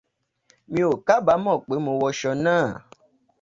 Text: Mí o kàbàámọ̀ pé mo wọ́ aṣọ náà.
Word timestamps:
Mí 0.71 0.81
o 0.89 0.91
kàbàámọ̀ 1.07 1.57
pé 1.67 1.73
mo 1.85 1.91
wọ́ 1.99 2.11
aṣọ 2.13 2.31
náà. 2.43 2.67